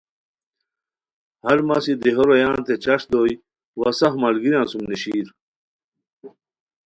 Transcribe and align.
ہر 1.45 1.57
مسی 1.67 1.93
دیہو 2.01 2.23
رویانتے 2.27 2.75
چشٹ 2.83 3.05
دوئے 3.11 3.33
وا 3.79 3.89
سف 3.99 4.13
ملگریان 4.23 4.65
سُم 4.71 4.81
نیشیر 4.89 5.27